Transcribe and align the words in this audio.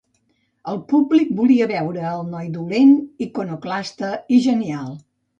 El 0.71 0.77
públic 0.91 1.33
volia 1.41 1.67
veure 1.71 2.07
al 2.11 2.23
noi 2.29 2.49
dolent, 2.55 2.93
iconoclasta 3.27 4.09
i 4.37 4.41
genial. 4.47 4.89